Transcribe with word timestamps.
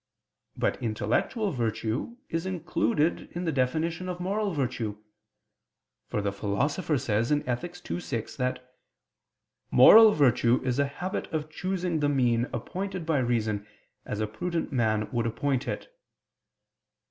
But 0.57 0.81
intellectual 0.81 1.51
virtue 1.51 2.17
is 2.27 2.47
included 2.47 3.31
in 3.33 3.45
the 3.45 3.51
definition 3.51 4.09
of 4.09 4.19
moral 4.19 4.51
virtue: 4.51 4.97
for 6.07 6.23
the 6.23 6.31
Philosopher 6.31 6.97
says 6.97 7.31
(Ethic. 7.31 7.87
ii, 7.91 7.99
6) 7.99 8.35
that 8.37 8.75
"moral 9.69 10.11
virtue 10.13 10.59
is 10.63 10.79
a 10.79 10.87
habit 10.87 11.27
of 11.27 11.51
choosing 11.51 11.99
the 11.99 12.09
mean 12.09 12.45
appointed 12.45 13.05
by 13.05 13.19
reason 13.19 13.67
as 14.03 14.19
a 14.19 14.25
prudent 14.25 14.71
man 14.71 15.07
would 15.11 15.27
appoint 15.27 15.67
it." 15.67 15.93